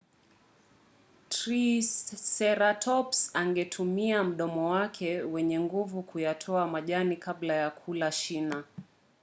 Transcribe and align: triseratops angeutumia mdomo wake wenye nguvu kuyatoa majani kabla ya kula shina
triseratops 1.29 3.35
angeutumia 3.35 4.23
mdomo 4.23 4.69
wake 4.69 5.21
wenye 5.21 5.59
nguvu 5.59 6.03
kuyatoa 6.03 6.67
majani 6.67 7.17
kabla 7.17 7.53
ya 7.53 7.69
kula 7.69 8.11
shina 8.11 8.63